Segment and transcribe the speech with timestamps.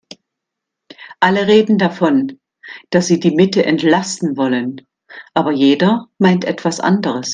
[1.19, 2.39] Alle reden davon,
[2.89, 4.81] dass sie die Mitte entlasten wollen,
[5.35, 7.29] aber jeder meint etwas anderes.